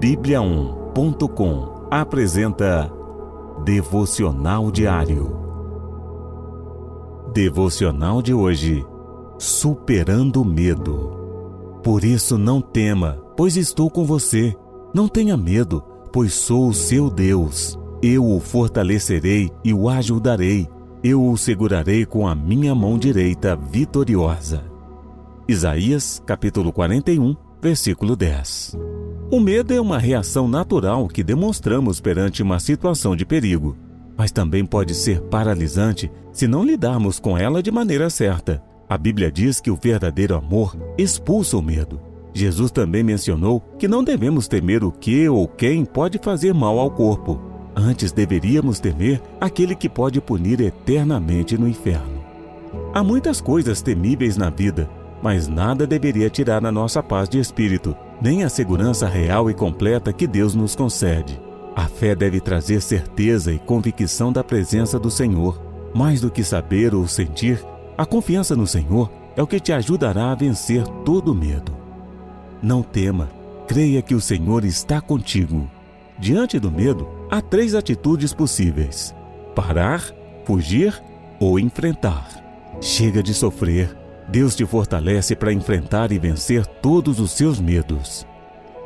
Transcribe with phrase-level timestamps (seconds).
[0.00, 2.90] Bíblia1.com apresenta
[3.62, 5.36] Devocional Diário.
[7.34, 8.82] Devocional de hoje.
[9.38, 11.80] Superando o medo.
[11.82, 14.56] Por isso não tema, pois estou com você.
[14.94, 17.78] Não tenha medo, pois sou o seu Deus.
[18.02, 20.66] Eu o fortalecerei e o ajudarei.
[21.04, 24.64] Eu o segurarei com a minha mão direita vitoriosa.
[25.46, 28.78] Isaías, capítulo 41, versículo 10.
[29.32, 33.76] O medo é uma reação natural que demonstramos perante uma situação de perigo,
[34.16, 38.60] mas também pode ser paralisante se não lidarmos com ela de maneira certa.
[38.88, 42.00] A Bíblia diz que o verdadeiro amor expulsa o medo.
[42.34, 46.90] Jesus também mencionou que não devemos temer o que ou quem pode fazer mal ao
[46.90, 47.40] corpo.
[47.76, 52.20] Antes deveríamos temer aquele que pode punir eternamente no inferno.
[52.92, 54.90] Há muitas coisas temíveis na vida,
[55.22, 60.12] mas nada deveria tirar a nossa paz de espírito nem a segurança real e completa
[60.12, 61.40] que Deus nos concede.
[61.74, 65.60] A fé deve trazer certeza e convicção da presença do Senhor.
[65.94, 67.64] Mais do que saber ou sentir,
[67.96, 71.72] a confiança no Senhor é o que te ajudará a vencer todo medo.
[72.62, 73.30] Não tema,
[73.66, 75.70] creia que o Senhor está contigo.
[76.18, 79.14] Diante do medo, há três atitudes possíveis:
[79.54, 80.02] parar,
[80.44, 81.02] fugir
[81.40, 82.28] ou enfrentar.
[82.80, 83.99] Chega de sofrer
[84.30, 88.24] Deus te fortalece para enfrentar e vencer todos os seus medos.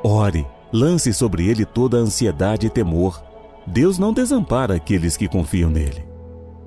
[0.03, 3.23] Ore, lance sobre ele toda a ansiedade e temor.
[3.67, 6.05] Deus não desampara aqueles que confiam nele.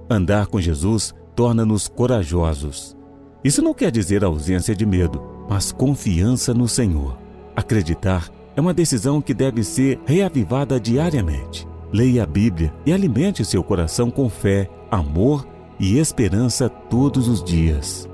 [0.07, 2.95] Andar com Jesus torna-nos corajosos.
[3.43, 7.17] Isso não quer dizer ausência de medo, mas confiança no Senhor.
[7.55, 11.67] Acreditar é uma decisão que deve ser reavivada diariamente.
[11.91, 15.47] Leia a Bíblia e alimente seu coração com fé, amor
[15.79, 18.07] e esperança todos os dias.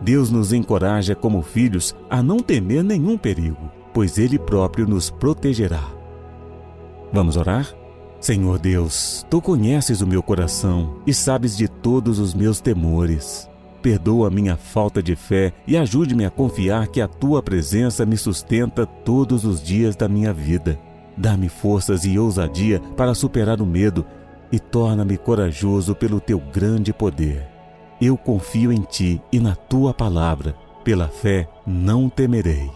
[0.00, 5.84] Deus nos encoraja como filhos a não temer nenhum perigo, pois Ele próprio nos protegerá.
[7.12, 7.66] Vamos orar?
[8.20, 13.48] Senhor Deus, tu conheces o meu coração e sabes de todos os meus temores.
[13.80, 18.84] Perdoa minha falta de fé e ajude-me a confiar que a tua presença me sustenta
[18.84, 20.78] todos os dias da minha vida.
[21.16, 24.04] Dá-me forças e ousadia para superar o medo
[24.50, 27.57] e torna-me corajoso pelo teu grande poder.
[28.00, 30.54] Eu confio em ti e na tua palavra.
[30.84, 32.70] Pela fé não temerei.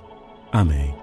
[0.51, 0.95] Amém.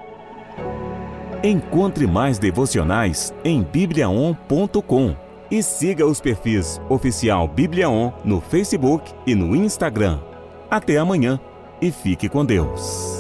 [1.43, 5.15] Encontre mais devocionais em bibliaon.com
[5.49, 10.19] e siga os perfis oficial Bibliaon no Facebook e no Instagram.
[10.69, 11.39] Até amanhã
[11.81, 13.18] e fique com Deus.